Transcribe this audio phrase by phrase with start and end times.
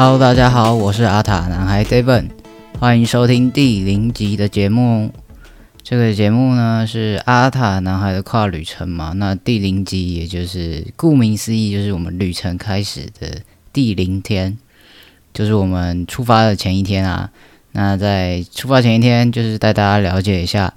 [0.00, 2.28] ！Hello，大家好，我是阿塔男孩 David，
[2.78, 5.12] 欢迎收听第零集的节目。
[5.82, 13.40] 这个节目呢是阿塔男孩的跨旅程嘛，那第零集也就是顾名思义，就是我们旅程开始的
[13.72, 14.56] 第零天，
[15.34, 17.30] 就是我们出发的前一天啊。
[17.72, 20.72] 那在出发前一天，就是带大家了解一下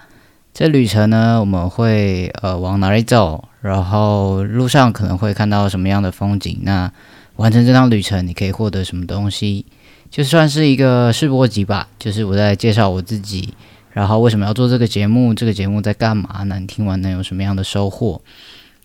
[0.51, 6.61] 这旅程呢，我们会呃往哪里走，然后路上可能会看到什么样的风景。
[6.63, 6.91] 那
[7.37, 9.65] 完成这趟旅程，你可以获得什么东西？
[10.09, 13.53] 就算是一个试播集吧，就是我在介绍我自己，
[13.91, 16.43] 然后为什么要做这个节目，这个节目在干嘛？
[16.43, 18.21] 呢你听完能有什么样的收获？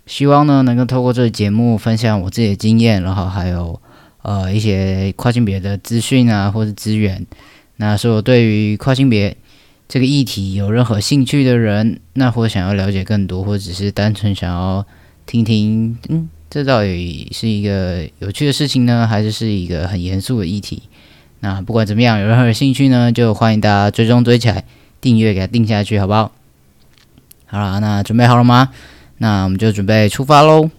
[0.07, 3.81] 希望呢能够透过这个节目分享我自己的经验，然后还有
[4.23, 7.27] 呃一些跨性别的资讯啊，或者资源。
[7.77, 9.37] 那是我对于跨性别
[9.89, 14.87] 这个议题有任何兴趣的人，那或想要了解更多，或只是单纯想要
[15.27, 16.29] 听听，嗯。
[16.49, 20.85] 这到底是一个有趣的事情呢，还是是一个很严肃的议题？
[21.41, 24.65] 那不管怎么样，有任何兴趣呢，就欢迎大家追踪追起来，
[25.01, 26.33] 订阅给它定下去，好不好？
[27.47, 28.71] 好了，那准备好了吗？
[29.19, 30.71] 那我们就准备出发喽。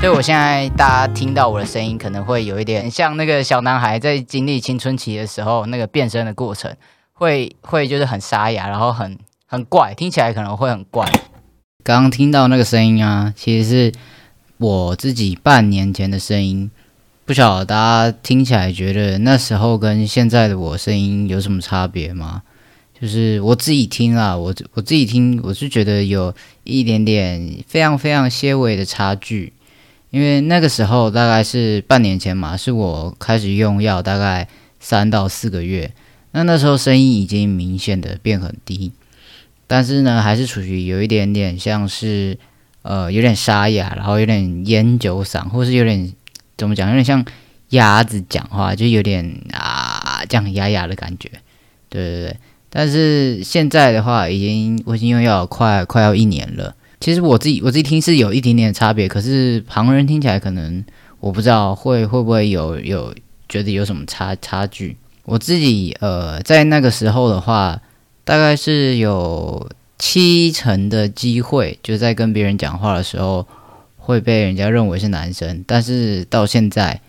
[0.00, 6.74] 所以我现在大家听到我的声音，可能会有一点像那个小男孩在经历青春期的时候那个变声的过程，
[7.12, 11.06] 会会就是很沙哑，然后很很怪，听起来可能会很怪。
[11.84, 13.92] 刚刚听到那个声音啊，其实是
[14.58, 16.70] 我自己半年前的声音。
[17.24, 22.42] 不晓得大家听起来觉得那时候跟现在的我声音有什么差别吗？
[23.00, 29.52] 就是我自己听啊，我我自己听，我是觉得有一点点非常非常些微的差距。
[30.10, 34.46] 因为那个时候大概是半年前嘛，是我开始用药大概
[34.78, 35.92] 三到四个月，
[36.32, 38.92] 那那时候声音已经明显的变很低。
[39.72, 42.36] 但是呢，还是处于有一点点像是，
[42.82, 46.12] 呃，有点沙哑，然后有点烟酒嗓，或是有点
[46.58, 47.24] 怎么讲，有点像
[47.70, 51.30] 鸭子讲话，就有点啊这样哑哑的感觉。
[51.88, 52.36] 对对对。
[52.68, 56.76] 但是现在的话，已经我已经用药快快要一年了。
[57.00, 60.84] 其实我自己我自己听是有一点点差别，可是旁人听起来可能
[61.18, 63.14] 我不知道会会不会有有
[63.48, 64.98] 觉得有什么差差距。
[65.24, 67.80] 我自己呃在那个时候的话。
[68.24, 69.68] 大概是有
[69.98, 73.46] 七成的机会，就在跟别人讲话的时候
[73.96, 77.00] 会被人家认为是男生，但是到现在，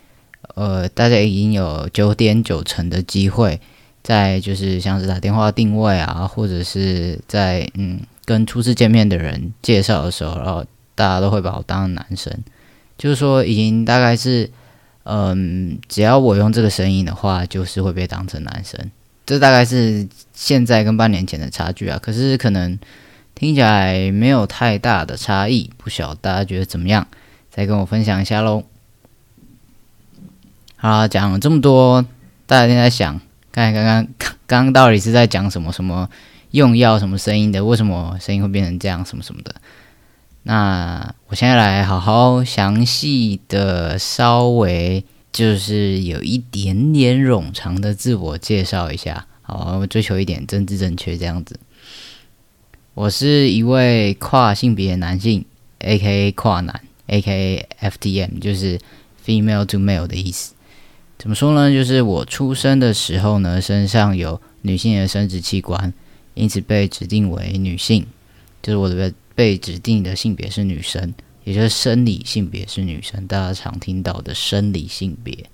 [0.56, 3.59] 呃，大家已经有九点九成的机会，
[4.03, 12.31] 在就是像是打电话定位啊，或者是在嗯跟初次见面的人介绍的时候，然后大家都会把我当男生，
[12.97, 14.50] 就是说已经大概是
[15.03, 18.91] 嗯，只要我用这个声音的话，就是会被当成男生。
[19.26, 22.78] 这大概是现在跟半年前的差距啊，可是可能
[23.34, 27.08] 听起来没有太大的差异，不晓得大家觉得怎么样？
[27.50, 28.64] 再跟我分享一下喽。
[30.76, 32.06] 好，讲了这么多，
[32.46, 35.72] 大家现在想，看刚刚刚刚到底是在讲什么？
[35.72, 36.10] 什么
[36.52, 37.00] 用药？
[37.00, 37.64] 什么声音的？
[37.64, 39.06] 为什么声音会变成这样？
[39.06, 39.56] 什么什么的？
[40.44, 45.06] 那我现在来好好详细的稍微。
[45.34, 51.60] 就是有一点点冗长的自我介绍一下，好，我追求一点政治正确这样子。
[52.94, 55.44] 我是一位跨性别男性
[55.80, 58.80] ，A.K.A 跨男，A.K.A F.T.M，就是
[59.26, 60.54] female to male 的意思。
[61.18, 61.74] 怎么说呢？
[61.74, 65.92] 就是我出生的时候呢，身上有女性的生殖器官，
[66.36, 68.06] 因此被指定为女性，
[68.62, 71.12] 就是我的被指定的性别是女生。
[71.44, 75.50] 也就是生理性别是女生，大家常听到的生理性别。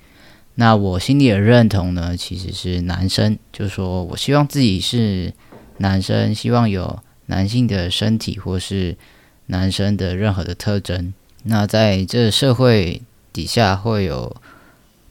[0.55, 5.33] 那我心里的认同呢，其实是男生，就是说我希望自己是
[5.77, 8.95] 男生，希望有男性的身体或是
[9.47, 11.13] 男生的任何的特征。
[11.43, 13.01] 那在这社会
[13.31, 14.35] 底下，会有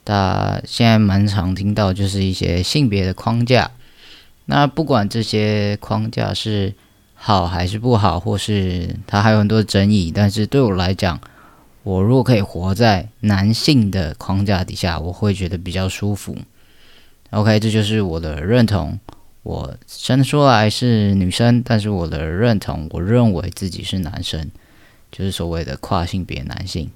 [0.05, 3.71] 大家现在蛮常听到，就是一些性别的框架。
[4.47, 6.75] 那不管这些框架是。
[7.21, 10.13] 好还是不好，或是它还有很多争议。
[10.15, 11.21] 但是对我来讲，
[11.83, 16.37] 我如果可以活在男性的框架底下，我会觉得比较舒服。
[17.31, 18.99] OK，这就是我的认同。
[19.43, 24.51] 我生出来是女生，但是我的认同，我认为自己是男生。
[25.11, 26.91] 就是所谓的跨性别男性。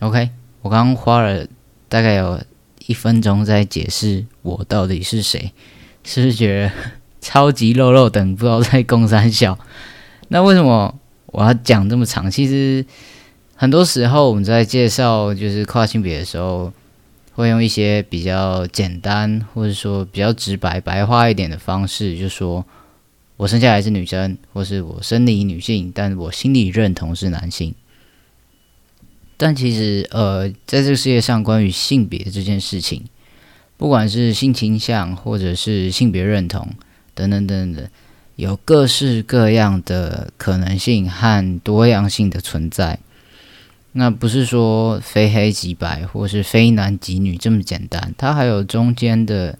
[0.00, 0.30] OK，
[0.62, 1.46] 我刚刚花了
[1.88, 2.40] 大概有
[2.86, 5.52] 一分钟在解释我到底是谁，
[6.02, 6.72] 是不是觉得
[7.22, 9.58] 超级肉肉等不知道在攻三小？
[10.28, 10.94] 那为什么
[11.28, 12.30] 我要讲这么长？
[12.30, 12.84] 其实
[13.54, 16.70] 很多时候我们在介绍就是跨性别的时候。
[17.34, 22.62] 会用一些比较简单，或者说比较直白、白话一点的方式，就说
[23.38, 27.74] 我生下来是女生，或是我生理女性，但我心里认同是男性。
[29.38, 33.04] 但其实，呃，在这个世界上，关于性别这件事情，
[33.78, 36.68] 不管是性倾向，或者是性别认同
[37.14, 37.86] 等等等等，
[38.36, 42.98] 有各式各样的可能性和多样性的存在。
[43.92, 49.58] 那不是说非黑即白，或是非男即女这么简单，它还有中间的，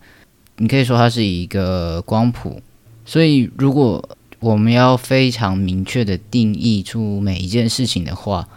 [0.56, 2.62] 你可以说它是一个光谱。
[3.04, 4.02] 所以，如果
[4.40, 8.48] 我们要非常明确的定义出每一件事情的话，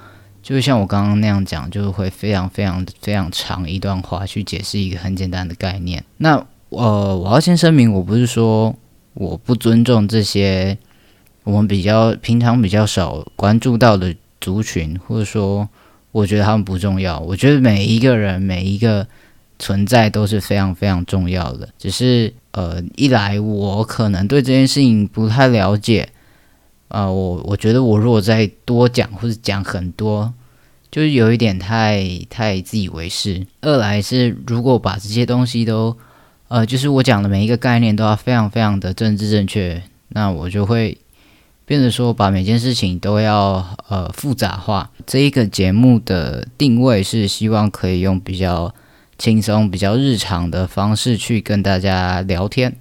[0.41, 6.03] 就像我刚刚那样讲，就会非常非常非常长一段话去解释一个很简单的概念。
[6.17, 8.73] 那呃，我要先声明，我不是说
[9.15, 10.77] 我不尊重这些
[11.43, 14.15] 我们比较平常比较少关注到的。
[14.41, 15.67] 族群，或者说，
[16.11, 17.17] 我觉得他们不重要。
[17.19, 19.07] 我觉得每一个人每一个
[19.57, 21.67] 存在都是非常非常重要的。
[21.79, 26.09] 只是，呃，一来我可能对这件事情不太了解，
[26.89, 30.31] 啊，我我觉得我如果再多讲或者讲很多，
[30.91, 33.47] 就是有一点太太自以为是。
[33.61, 35.97] 二来是如果把这些东西都，
[36.47, 40.97] 呃，就是我讲的每一个概念都要非常非常的政治正确，那我就会。
[41.67, 44.91] 变得说，把每件事情都要呃复杂化。
[45.07, 48.71] 这一个节目的定位是希望可以用比较
[49.17, 52.75] 轻松、比较日常的方式去跟大家聊天，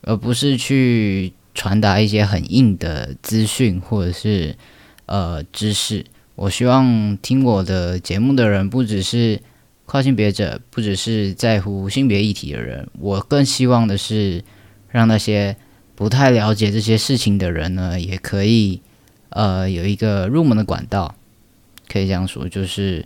[0.00, 4.56] 而不是去传达一些很硬的资讯或者是
[5.04, 6.06] 呃知识。
[6.36, 9.42] 我希望听我的节目的人，不只是
[9.86, 14.44] 跨性别者，不只是在乎性别议题的人，我更希望的是
[14.90, 15.56] 让那些。
[15.98, 18.82] 不太了解这些事情的人呢，也可以
[19.30, 21.14] 呃有一个入门的管道，
[21.88, 23.02] 可以这样说，就是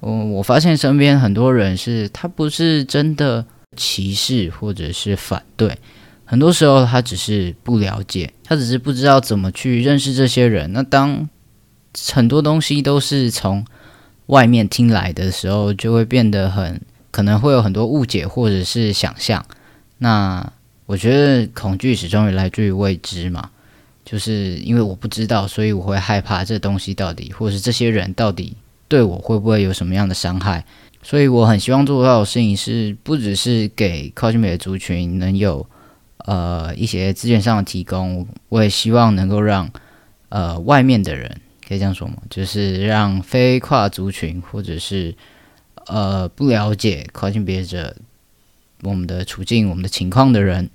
[0.00, 3.44] 我我发现身边很多人是他不是真的
[3.76, 5.76] 歧视或者是反对，
[6.24, 10.72] 很多时候他只是不了解，他只是不知道怎么去认识这些人。
[10.72, 11.28] 那当
[12.14, 13.62] 很多东西都是从
[14.32, 16.80] 外面听来的时候，就会变得很
[17.10, 19.44] 可能会有很多误解或者是想象。
[19.98, 20.50] 那
[20.86, 23.50] 我觉得恐惧始终也来自于未知嘛，
[24.06, 28.56] 就是因为我不知道，所以我会害怕这东西到底，或是这些人到底
[28.88, 30.64] 对我会不会有什么样的伤害。
[31.02, 35.66] 所以我很希望做到的事情是，不只是给靠近美的族群能有
[36.24, 39.68] 呃一些资源上的提供，我也希望能够让
[40.30, 42.16] 呃外面的人可以这样说吗？
[42.28, 45.14] 就是让非跨族群或者是
[45.86, 47.96] 呃不了解靠近别者
[48.82, 50.70] 我们的处境、我们的情况的人。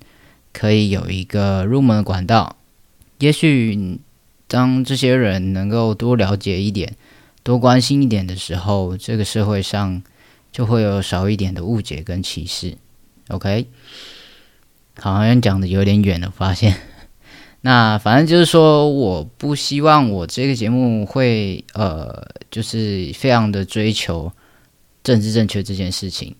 [0.50, 2.56] 可以有一个入门的管道，
[3.18, 4.00] 也许
[4.48, 6.96] 当这些人能够多了解一点、
[7.44, 10.02] 多关心一点的时候，这个社会上
[10.50, 12.76] 就会有少一点的误解跟歧视。
[13.28, 13.66] OK，
[14.98, 16.74] 好像讲的有点远了，发现。
[17.60, 24.32] 那反正就是说，我不希望我这个节目会呃，就是非常的追求
[25.02, 26.34] 政治正确这件事情。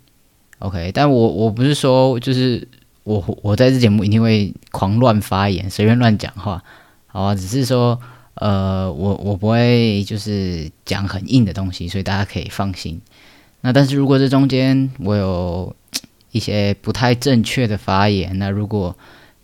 [0.58, 2.66] OK，但我我不是说就是。
[3.04, 6.62] 我我在这节目一定会狂乱发言，随便乱讲话，
[7.06, 7.34] 好啊。
[7.34, 7.98] 只是说，
[8.34, 13.00] 呃，我我不会就是讲很硬的东西，所以大家可以放心。
[13.62, 15.74] 那但是如果这中间我有
[16.32, 18.94] 一些不太正确的发言，那如果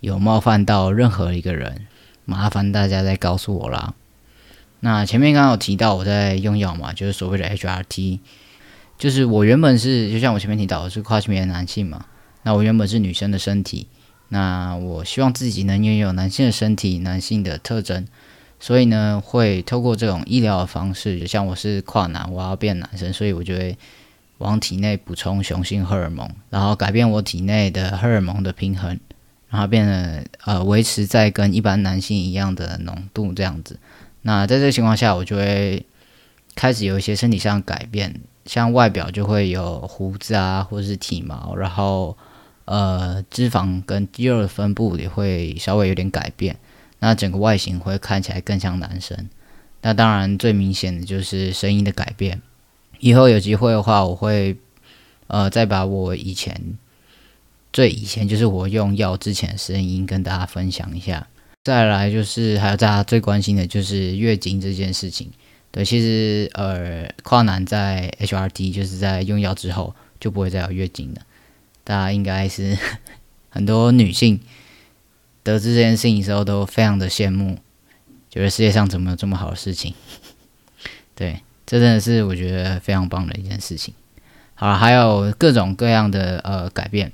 [0.05, 1.87] 有冒犯到任何一个人，
[2.25, 3.95] 麻烦大家再告诉我啦。
[4.81, 8.19] 那前面刚刚有提到我在用药嘛，就是所谓的 HRT，
[8.99, 12.05] 就是我原本是就像我前面提到，我是跨性别男性嘛。
[12.43, 13.87] 那我原本是女生的身体，
[14.29, 18.05] 那我希望自己能拥有男性的身体、男性的特征，
[18.59, 23.75] 所以呢，会透过这种医疗的方式，就像我是跨男，我要变男生，所以我就会
[24.37, 28.99] 往体内补充雄性荷尔蒙，然后改变我体内的荷尔蒙的平衡，
[29.55, 33.79] 然后变得呃维持在跟一般男性一样的浓度这样子。
[34.23, 35.85] 那在这个情况下，我就会
[36.55, 42.17] 开始有一些身体上的改变，像外表就会有胡子啊，或者是体毛，然后。
[42.67, 46.57] 呃，脂肪跟肌肉的分布也会稍微有点改变，
[46.97, 49.29] 那整个外形会看起来更像男生。
[49.83, 52.41] 那当然最明显的就是声音的改变。
[52.97, 54.57] 以后有机会的话，我会
[55.27, 56.59] 呃再把我以前
[57.75, 61.27] 最以前就是我用药之前的声音跟大家分享一下。
[61.61, 65.29] 再来就是还有大家最关心的就是月经这件事情。
[65.71, 71.21] 对，其实呃，跨男在 HRT 就是在用药之后就不会再有月经了。
[71.83, 72.77] 大家应该是
[73.51, 74.39] 很多女性
[75.43, 77.59] 得知这件事情的时候都非常的羡慕，
[78.29, 79.93] 觉得世界上怎么有这么好的事情？
[81.13, 83.93] 对，这真的是我觉得非常棒的一件事情。
[84.53, 87.11] 好了，还有各种各样的呃改变。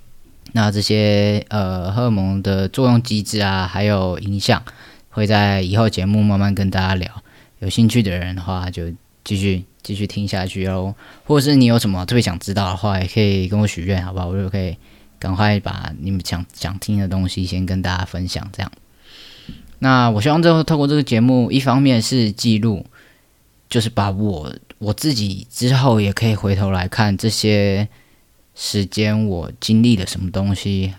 [0.54, 4.62] 那这些呃荷尔蒙的作用机制啊，还有影响，
[5.10, 7.24] 会在以后节目慢慢跟大家聊。
[7.60, 8.92] 有兴趣的人的话，就
[9.24, 10.94] 继续继续听下去哦。
[11.24, 14.28] 或者是你有什么特别想知道的话，也可以跟我许愿，好不好？
[14.28, 14.76] 我就可以
[15.18, 18.46] 赶快把你们想想听的东西先跟大家分享。
[18.52, 18.72] 这样，
[19.80, 22.86] 那我希望最后透过这个节目，一方面是记录，
[23.70, 27.88] 就是把我我自己之后也可以回头来看这些。
[28.56, 30.94] 时间我经历了什么东西，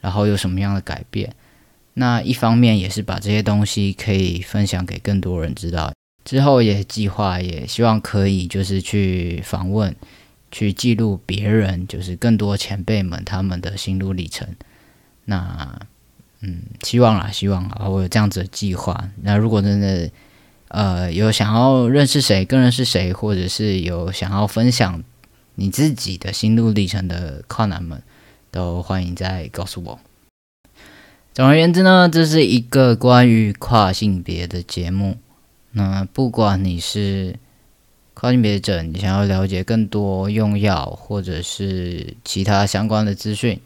[0.00, 1.34] 然后有什么样的改变？
[1.94, 5.92] 那一方面也是把这些东西可以分享给更多人知道。
[6.24, 9.94] 之后也计划，也希望可以就是去访问，
[10.50, 14.46] 去记录别人，就是更多前辈们他们的心路历程。
[15.24, 15.80] 那
[16.40, 19.10] 嗯，希望啦，希望啊，我有这样子的计划。
[19.22, 20.10] 那如果真的
[20.68, 25.02] 呃有想要认识谁，更认识谁，或者是有想要分享。
[25.54, 28.02] 你自己的心路历程的跨男们，
[28.50, 30.00] 都欢迎再告诉我。
[31.32, 35.16] 总而言之呢，这是一个关于跨性别的节目。
[35.72, 37.36] 那不管你是
[38.14, 43.60] 跨性别者，你想要了解更多用药或者是其他相关的资讯，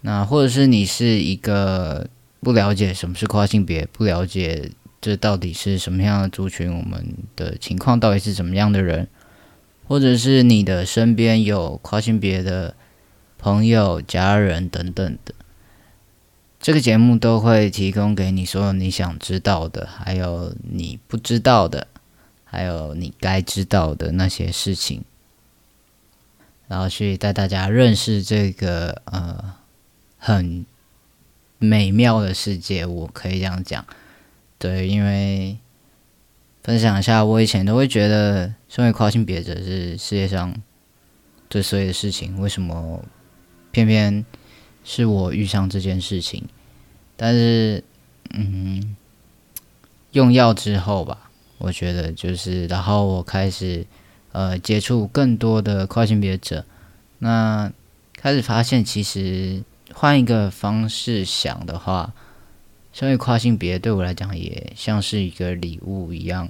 [0.00, 2.08] 那或者是你是一个
[2.40, 9.06] 不了解什么是跨性别，不了解这到底是什么样的族群，我们的情况到底是怎么样的人。
[9.88, 12.74] 或者是你的身边有跨性别的
[13.38, 15.34] 朋友、家人等等的，
[16.60, 21.86] 这个节目都会提供给你所有你想知道的，还有你不知道的，
[22.44, 25.02] 还有你该知道的那些事情，
[26.66, 29.54] 然后去带大家认识这个呃
[30.18, 30.66] 很
[31.56, 32.84] 美妙的世界。
[32.84, 33.86] 我可以这样讲，
[34.58, 35.56] 对，因为。
[36.68, 40.54] 分享一下，我以前都会觉得，身为跨性别者是世界上
[41.48, 42.38] 最衰的事情。
[42.42, 43.02] 为什么
[43.70, 44.22] 偏偏
[44.84, 46.46] 是我遇上这件事情？
[47.16, 47.82] 但是，
[48.34, 48.94] 嗯，
[50.12, 53.86] 用药之后吧，我觉得就是，然后我开始
[54.32, 56.66] 呃接触更多的跨性别者，
[57.20, 57.72] 那
[58.12, 62.12] 开始发现，其实换一个方式想的话。
[62.90, 66.48] 身为跨性别，对我来讲也像是一个礼物一样，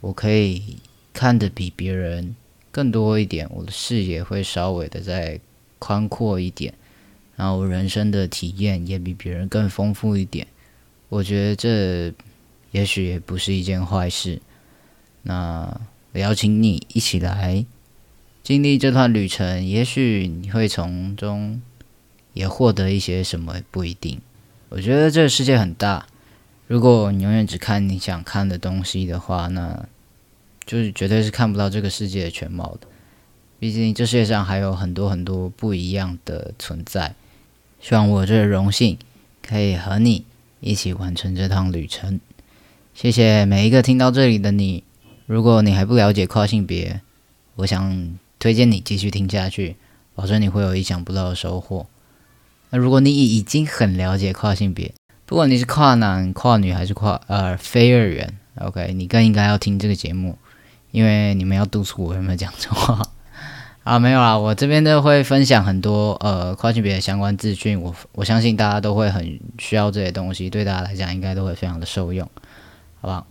[0.00, 0.78] 我可以
[1.12, 2.34] 看得比别人
[2.70, 5.40] 更多一点，我的视野会稍微的再
[5.78, 6.72] 宽阔一点，
[7.36, 10.46] 然后人生的体验也比别人更丰富一点。
[11.08, 12.12] 我觉得这
[12.70, 14.40] 也许也不是一件坏事。
[15.22, 15.80] 那
[16.12, 17.66] 邀请你一起来
[18.42, 21.60] 经历这段旅程，也许你会从中
[22.32, 24.20] 也获得一些什么，不一定。
[24.70, 26.06] 我觉得这个世界很大，
[26.70, 29.88] 如果你永远只看你想看的东西的话，那
[30.64, 32.86] 就是绝对是看不到这个世界的全貌的。
[33.58, 37.16] 毕竟这世界上还有很多很多不一样的存在。
[37.80, 38.96] 希望我这个荣幸
[39.42, 40.24] 可以和你
[40.60, 42.20] 一起完成这趟旅程。
[42.94, 44.84] 谢谢每一个听到这里的你。
[45.26, 47.00] 如果你还不了解跨性别，
[47.56, 49.74] 我想推荐你继续听下去，
[50.14, 51.86] 保证你会有意想不到的收获。
[52.70, 54.94] 那如果你已经很了解跨性别，
[55.30, 60.36] 不管你是跨男、跨女还是跨呃非二元，OK，你更应该要听这个节目，
[60.90, 63.00] 因为你们要督促我有没有讲错话
[63.84, 63.96] 啊？
[64.00, 72.28] 没有啦，我这边都会分享很多呃跨性别的相关资讯，我我相信大家都会很需要这些东西，对大家来讲应该都会非常的受用，
[73.00, 73.24] 好不好？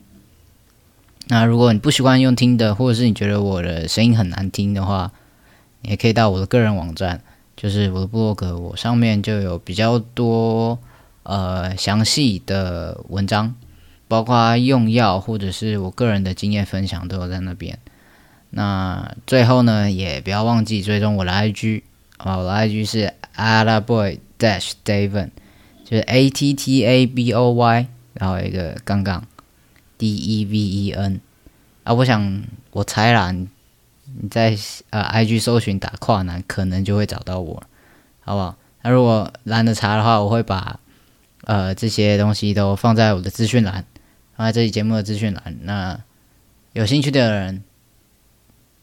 [1.27, 5.11] 那如果你不习惯用听的，或者是你觉得我的声音很难听的话，
[5.81, 7.19] 你也可以到我的个人网站。
[7.57, 10.79] 就是我的博客，我上面就有比较多
[11.23, 13.55] 呃详细的文章，
[14.07, 17.77] 包括用药或者是我个人的经验分享都有在那边。
[18.51, 21.83] 那最后呢，也不要忘记追踪我的 IG
[22.17, 25.29] 啊，我的 IG 是 a t a boy Dash David，
[25.85, 29.25] 就是 A T T A B O Y，然后一个杠杠
[29.97, 31.21] D E V E N
[31.83, 33.31] 啊，我想我猜啦。
[33.31, 34.57] 你在
[34.89, 37.61] 呃，IG 搜寻打跨男，可能就会找到我，
[38.21, 38.55] 好不好？
[38.81, 40.79] 那如果懒得查的话，我会把
[41.49, 43.83] 呃这些东西都放在我的资讯栏，
[44.37, 45.57] 放在这期节目的资讯栏。
[45.63, 45.99] 那
[46.73, 47.63] 有兴趣的人，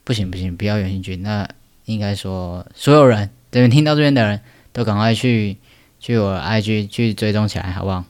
[0.03, 1.15] 不行不行，不要有兴趣。
[1.15, 1.49] 那
[1.85, 4.41] 应该说，所有人，等于听到这边的人
[4.73, 5.59] 都赶快去
[6.01, 8.05] 去我 IG 去追踪起来，好不好？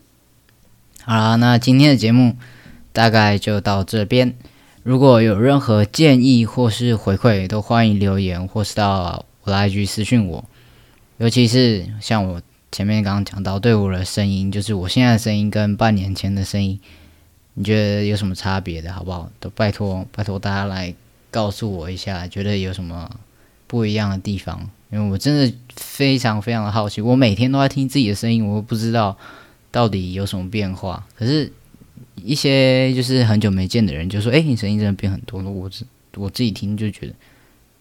[1.04, 2.34] 好啦，那今天的节目
[2.94, 4.34] 大概就到这边。
[4.82, 10.42] 如果有任何建议或是回馈，都欢迎留言或是到我的 IG 私讯我。
[11.18, 12.40] 尤其是像我
[12.72, 16.78] 前面刚刚讲到，对我的声音，就是我现在的声音跟半年前的声音，
[17.54, 19.30] 你觉得有什么差别的，好不好？
[19.40, 20.94] 都拜托拜托大家来
[21.30, 23.10] 告诉我一下，觉得有什么
[23.66, 24.68] 不一样的地方？
[24.90, 29.16] 因为我真的非常非常的好奇，我每天都在听自己的声音，我不知道
[29.70, 31.06] 到底有什么变化。
[31.14, 31.52] 可是。
[32.16, 37.12] 一些就是很久没见的人就说：“哎，你声音真的变很多了。”我自我自己听就觉得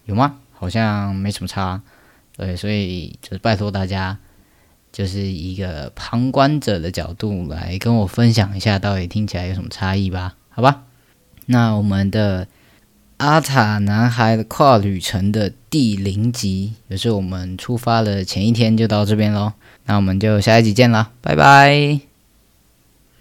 [0.05, 0.37] 有吗？
[0.53, 1.81] 好像没什么差。
[2.37, 4.17] 对，所以就是拜托大家，
[4.95, 10.35] 就是一个旁观者的角度来跟我分享一下，到底听起来有什么差异吧？
[10.47, 10.83] 好吧。
[11.47, 12.47] 那我们的
[13.17, 19.51] 阿塔男孩的跨旅程的第零集，也是我们出发的前一天就到这边喽。
[19.85, 22.14] 那我们就下一集见啦，拜拜。